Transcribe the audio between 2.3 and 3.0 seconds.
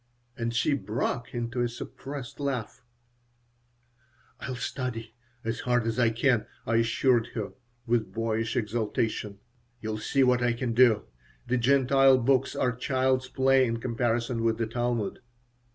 laugh